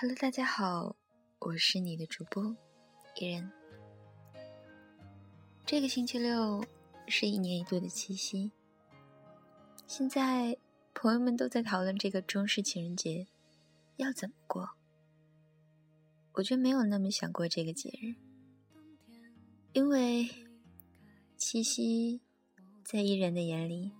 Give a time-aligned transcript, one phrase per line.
[0.00, 0.94] Hello，大家好，
[1.40, 2.56] 我是你的主播
[3.16, 3.50] 伊人。
[5.66, 6.64] 这个星期六
[7.08, 8.52] 是一年一度的七夕，
[9.88, 10.56] 现在
[10.94, 13.26] 朋友们都在讨论这个中式情人节
[13.96, 14.70] 要怎么过。
[16.34, 18.14] 我却没有那么想过这个节日，
[19.72, 20.28] 因为
[21.36, 22.20] 七夕
[22.84, 23.90] 在伊人的眼里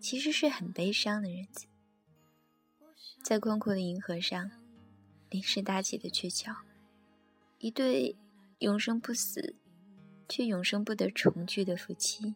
[0.00, 1.68] 其实是很悲伤的日子，
[3.22, 4.50] 在宽阔的银河上。
[5.30, 6.56] 临时搭起的鹊桥，
[7.58, 8.16] 一对
[8.60, 9.54] 永生不死
[10.28, 12.34] 却永生不得重聚的夫妻，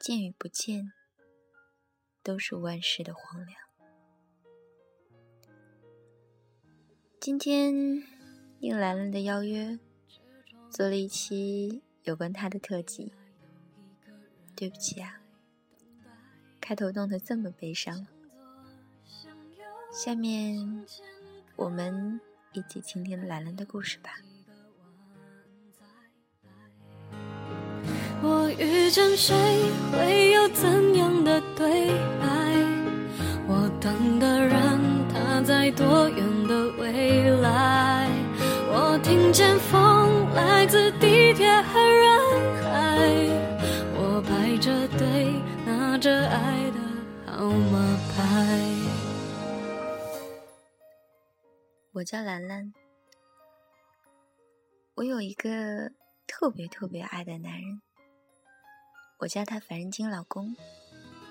[0.00, 0.92] 见与不见，
[2.22, 3.58] 都是万事的荒凉。
[7.18, 8.04] 今天
[8.60, 9.80] 应兰兰的邀约，
[10.70, 13.12] 做了一期有关他的特辑。
[14.54, 15.20] 对不起啊，
[16.60, 18.06] 开头弄得这么悲伤。
[19.92, 20.86] 下面。
[21.56, 22.20] 我们
[22.52, 24.10] 一起倾听兰兰的故事吧。
[28.22, 29.34] 我遇见谁
[29.92, 31.88] 会有怎样的对
[32.20, 32.26] 白？
[33.48, 38.08] 我等的人他在多远的未来？
[38.68, 42.15] 我听见风来自地铁和人
[51.96, 52.74] 我叫兰兰，
[54.96, 55.90] 我有一个
[56.26, 57.80] 特别特别爱的男人，
[59.16, 60.54] 我叫他凡人精老公，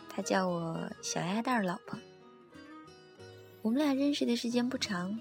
[0.10, 2.00] 他叫我小鸭蛋老婆。
[3.62, 5.20] 我们俩认识的时间不长，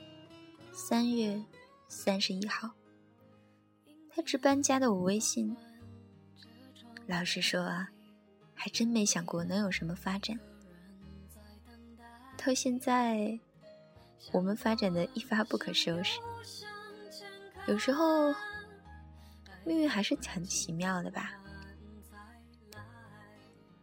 [0.72, 1.44] 三月
[1.88, 2.70] 三十一号，
[4.08, 5.54] 他值班加的我微信。
[7.06, 7.90] 老实说啊，
[8.54, 10.40] 还真没想过能有什么发展，
[12.38, 13.38] 到现在。
[14.32, 16.18] 我们发展的一发不可收拾，
[17.66, 18.34] 有时候
[19.64, 21.32] 命运还是很奇妙的吧。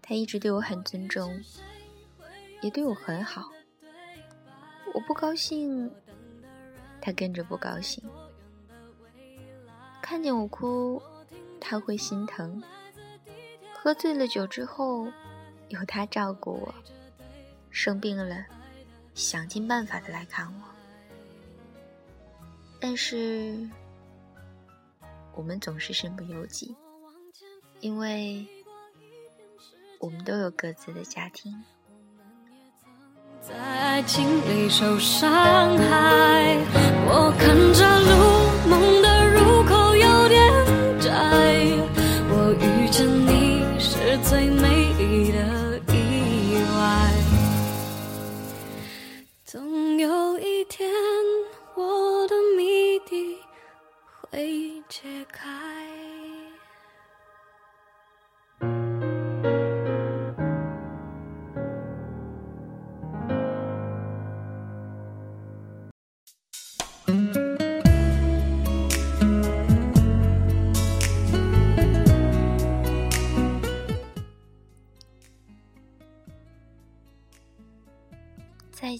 [0.01, 1.39] 他一直对我很尊重，
[2.61, 3.49] 也对我很好。
[4.93, 5.89] 我不高兴，
[6.99, 8.03] 他跟着不高兴。
[10.01, 11.01] 看见我哭，
[11.61, 12.61] 他会心疼。
[13.73, 15.07] 喝醉了酒之后，
[15.69, 16.75] 有他照顾我。
[17.69, 18.45] 生病了。
[19.13, 20.61] 想尽办法的来看我，
[22.79, 23.69] 但是
[25.33, 26.75] 我们总是身不由己，
[27.79, 28.47] 因为
[29.99, 31.63] 我们都有各自的家庭。
[33.41, 35.29] 在爱情里受伤
[35.77, 36.57] 害，
[37.07, 38.30] 我看着路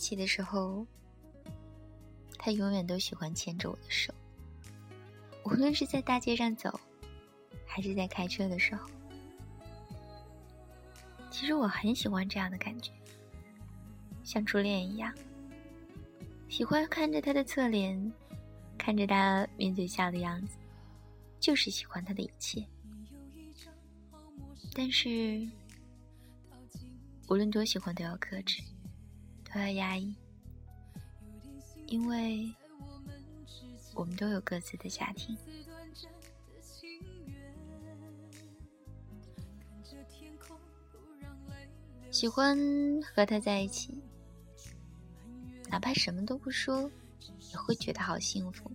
[0.02, 0.84] 起的时候，
[2.40, 4.12] 他永远都喜欢牵着我的手，
[5.46, 6.80] 无论是在大街上走，
[7.68, 8.90] 还是在开车的时候。
[11.30, 12.92] 其实我很喜欢这样的感觉，
[14.24, 15.14] 像初恋一样，
[16.50, 18.12] 喜欢看着他的侧脸，
[18.80, 20.58] 看着他抿嘴笑的样子，
[21.40, 22.66] 就是喜欢他的一切。
[24.74, 25.48] 但是，
[27.30, 28.64] 无论多喜欢，都要克制。
[29.54, 30.16] 都要压抑，
[31.88, 32.54] 因为
[33.94, 35.38] 我们都有各自的家庭。
[42.10, 42.58] 喜欢
[43.02, 44.02] 和他在一起，
[45.70, 46.90] 哪怕什么都不说，
[47.52, 48.72] 也会觉得好幸福，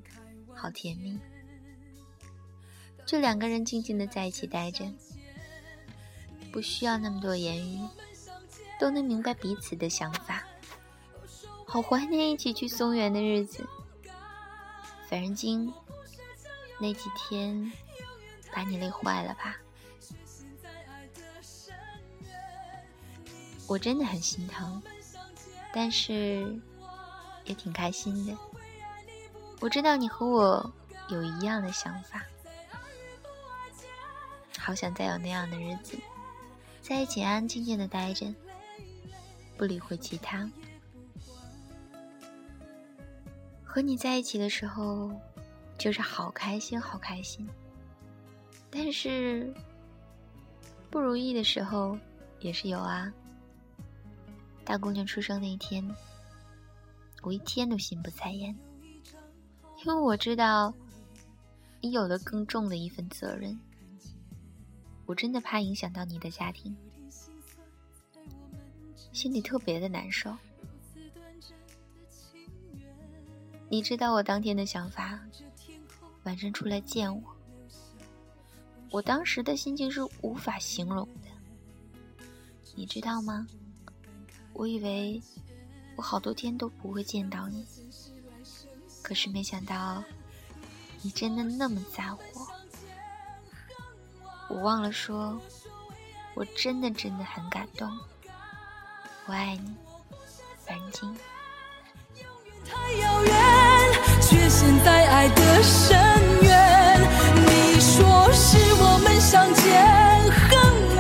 [0.55, 1.19] 好甜蜜。
[3.05, 4.85] 就两个人静静的在一起待着，
[6.51, 7.87] 不需要那么多言语，
[8.81, 10.45] 都能明白彼此的想法。
[11.67, 13.67] 好怀念一起去松原的日子，
[15.11, 15.73] 反正精，
[16.79, 17.71] 那几天
[18.53, 19.57] 把你累坏了吧？
[23.67, 24.81] 我真的很心疼，
[25.73, 26.57] 但是
[27.45, 28.39] 也挺开心的。
[29.61, 30.73] 我知道你和我
[31.09, 32.25] 有一样的想法，
[34.57, 35.99] 好想再有那样的日子，
[36.81, 38.33] 在一起安安静静的待着，
[39.59, 40.49] 不理会其他。
[43.77, 45.11] 和你在一起的时候，
[45.77, 47.47] 就是好开心，好开心。
[48.71, 49.53] 但是
[50.91, 51.99] 不如意的时候
[52.41, 53.13] 也是有啊。
[54.65, 55.87] 大姑娘出生那一天，
[57.21, 58.57] 我一天都心不在焉，
[59.85, 60.73] 因为我知道
[61.83, 63.61] 你有了更重的一份责任。
[65.05, 66.75] 我真的怕影响到你的家庭，
[69.13, 70.35] 心里特别的难受。
[73.69, 75.19] 你知道我当天的想法，
[76.23, 77.23] 晚上出来见我，
[78.91, 82.25] 我当时的心情是无法形容的，
[82.77, 83.47] 你知道吗？
[84.53, 85.21] 我以为
[85.97, 87.67] 我好多天都不会见到你，
[89.03, 90.03] 可是没想到
[91.03, 92.23] 你真的那么在乎。
[94.49, 95.39] 我我忘了说，
[96.35, 97.99] 我真的真的很感动。
[99.27, 99.75] 我爱你，
[100.65, 101.15] 凡晶。
[102.69, 103.56] 太遥远，
[104.47, 105.99] 却陷在爱的深
[106.43, 107.01] 渊。
[107.35, 109.65] 你说是我们相见
[110.31, 110.47] 恨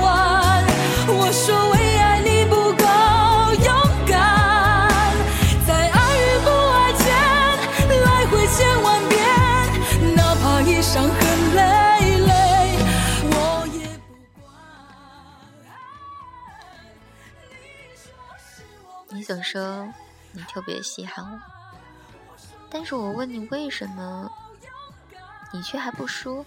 [0.02, 0.64] 晚，
[1.06, 2.84] 我说为爱你不够
[3.64, 3.70] 勇
[4.08, 4.18] 敢。
[5.64, 7.06] 在爱与不爱间
[8.02, 9.14] 来回千万遍，
[10.16, 11.62] 哪怕已伤痕累
[12.26, 12.34] 累，
[13.30, 14.10] 我也不
[14.42, 14.50] 管。
[19.10, 19.86] 你总说
[20.32, 21.38] 你特别稀罕我，
[22.70, 24.30] 但是我问你为什么，
[25.52, 26.44] 你却还不说？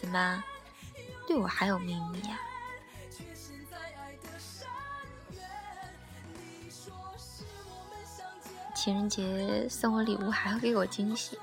[0.00, 0.42] 怎么，
[1.26, 2.38] 对我还有秘密呀？
[8.74, 11.38] 情人节送我礼物还要给我惊喜，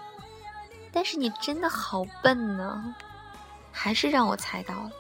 [0.91, 2.95] 但是你真的好笨呢，
[3.71, 4.91] 还是让我猜到了，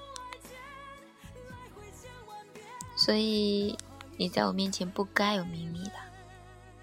[2.95, 3.77] 所以。
[4.17, 5.93] 你在我面前不该有秘密的，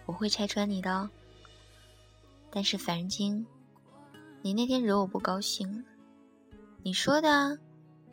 [0.06, 1.08] 我会拆穿你的哦。
[2.50, 3.46] 但是凡晶，
[4.42, 5.84] 你那天惹我不高兴了。
[6.82, 7.58] 你说的，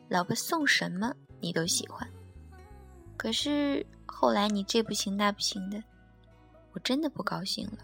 [0.08, 2.08] 老婆送什么你都喜欢。
[3.16, 5.82] 可是后来你这不行那不行的，
[6.72, 7.78] 我真的不高兴了。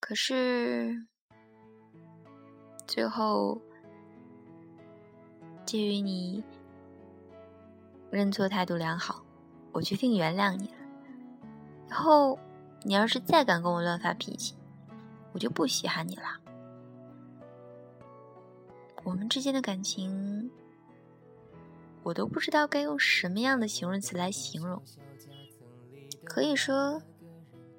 [0.00, 1.06] 可是
[2.86, 3.60] 最后，
[5.64, 6.44] 鉴于你
[8.10, 9.24] 认错态度良好。
[9.72, 10.74] 我决定原谅你了。
[11.88, 12.38] 以后
[12.82, 14.54] 你要是再敢跟我乱发脾气，
[15.38, 16.24] 我就不稀罕你了。
[19.04, 20.50] 我们之间的感情，
[22.02, 24.82] 我都不知道该用什么样的形容词来形容。
[26.24, 27.00] 可以说，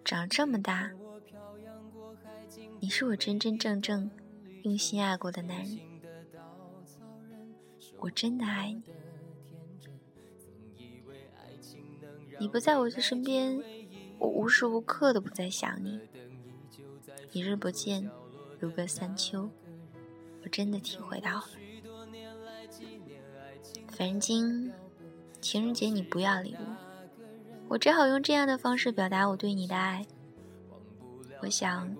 [0.06, 0.89] 长这么大，
[2.79, 4.09] 你是我真真正正
[4.63, 5.79] 用心爱过的男人。
[7.97, 8.81] 我真的爱你。
[12.39, 13.62] 你不在我的身边，
[14.17, 16.00] 我无时无刻都不在想你。
[17.31, 18.09] 一日不见，
[18.59, 19.49] 如隔三秋，
[20.43, 21.45] 我真的体会到了。
[23.87, 24.71] 凡晶，
[25.39, 26.65] 情人节你不要礼物，
[27.67, 30.05] 我只好用这样的方式表达我对你的爱。
[31.41, 31.95] 我想，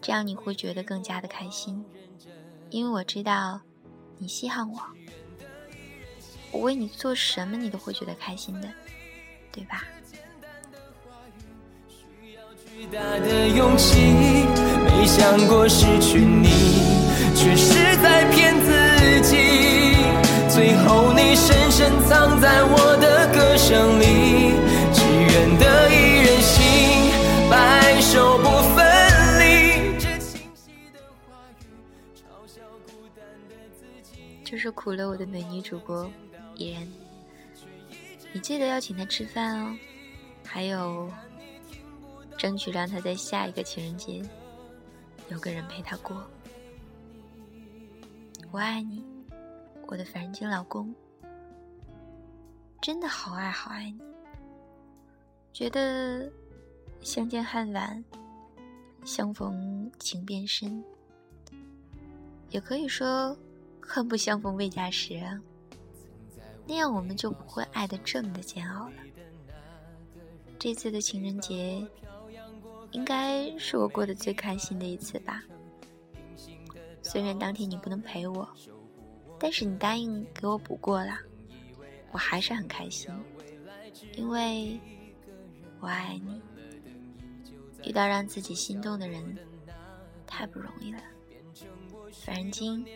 [0.00, 1.84] 这样你会觉得更加的开心，
[2.70, 3.60] 因为我知道
[4.18, 4.80] 你稀罕我，
[6.52, 8.70] 我为你做什么你都会觉得开心的。
[9.50, 9.84] 对吧？
[12.64, 14.00] 巨大的勇气，
[14.84, 16.48] 没想过失去你，
[17.34, 19.96] 却是在骗自己。
[20.48, 24.54] 最后你深深藏在我的歌声里，
[24.92, 26.62] 只愿得一人心，
[27.50, 28.44] 白首不
[28.74, 28.84] 分
[29.38, 29.98] 离。
[29.98, 31.62] 这清晰的话语，
[32.16, 34.40] 嘲笑孤单的自己。
[34.42, 36.10] 就是苦了我的美女主播
[36.56, 36.88] 依然。
[38.32, 39.76] 你记得要请他吃饭哦，
[40.46, 41.10] 还有，
[42.36, 44.22] 争取让他在下一个情人节
[45.30, 46.22] 有个人陪他过。
[48.50, 49.04] 我爱你，
[49.86, 50.94] 我的凡人精老公，
[52.80, 54.00] 真的好爱好爱你。
[55.52, 56.30] 觉得
[57.00, 58.04] 相见恨晚，
[59.04, 60.82] 相逢情变深，
[62.50, 63.36] 也可以说
[63.80, 65.40] 恨不相逢未嫁时啊。
[66.66, 68.94] 那样我们就不会爱的这么的煎熬了。
[70.58, 71.86] 这次的情人节，
[72.94, 75.42] 应该是我过得最开心的一次吧。
[77.02, 78.48] 虽然当天你不能陪我，
[79.38, 81.18] 但是你答应给我补过了，
[82.12, 83.10] 我还是很开心，
[84.16, 84.80] 因为
[85.80, 86.40] 我爱你。
[87.82, 89.36] 遇到让自己心动的人，
[90.26, 91.02] 太不容易了。
[92.12, 92.86] 凡人精。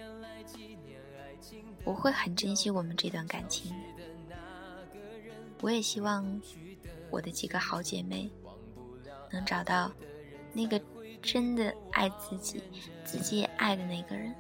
[1.84, 3.74] 我会很珍惜我们这段感情，
[5.60, 6.40] 我也希望
[7.10, 8.30] 我的几个好姐妹
[9.30, 9.90] 能找到
[10.52, 10.80] 那个
[11.20, 12.62] 真的爱自己、
[13.04, 14.34] 自己也爱的那个人。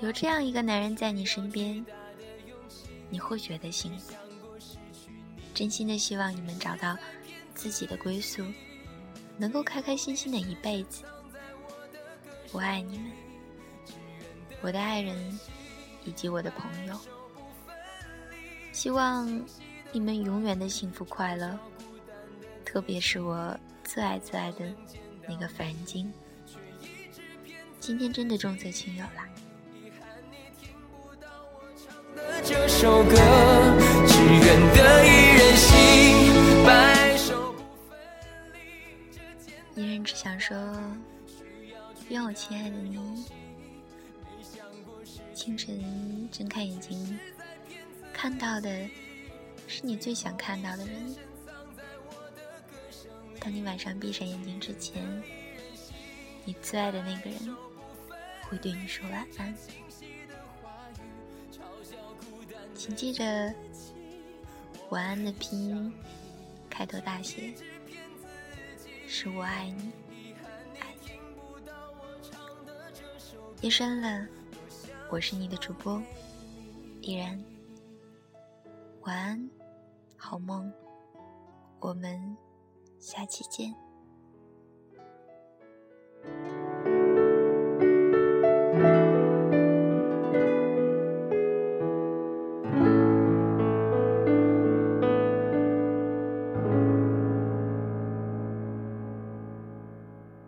[0.00, 1.84] 有这样一个男人在你身边，
[3.10, 4.14] 你会觉得幸福。
[5.52, 6.96] 真心的希望你们找到
[7.52, 8.44] 自己的归宿，
[9.36, 11.02] 能够开开心心的一辈子。
[12.52, 13.10] 我爱你们，
[14.60, 15.36] 我的爱人
[16.04, 16.96] 以及我的朋友。
[18.78, 19.28] 希望
[19.90, 21.58] 你们永远的幸福快乐，
[22.64, 24.72] 特别是我最爱最爱的
[25.28, 26.12] 那个凡金。
[27.80, 29.28] 今天真的重色轻友啦！
[32.44, 33.16] 这首歌，
[34.06, 37.58] 只愿得一人心，白首不
[37.90, 37.98] 分
[39.74, 39.82] 离。
[39.82, 40.56] 一人只想说，
[42.10, 43.24] 愿我亲爱的你，
[45.34, 47.18] 清晨睁开眼睛，
[48.20, 48.68] 看到的
[49.68, 51.14] 是你最想看到的人。
[53.38, 55.22] 当你晚上闭上眼睛之前，
[56.44, 57.56] 你最爱的那个人
[58.42, 59.54] 会对你说晚安。
[62.74, 63.54] 请记着，
[64.90, 65.94] 晚安的拼音
[66.68, 67.54] 开头大写，
[69.06, 69.92] 是我爱你，
[70.80, 71.10] 爱你。
[73.60, 74.26] 夜深了，
[75.08, 76.02] 我是你的主播
[77.00, 77.40] 依然。
[79.08, 79.50] 晚安，
[80.18, 80.70] 好梦，
[81.80, 82.36] 我们
[83.00, 83.74] 下期见。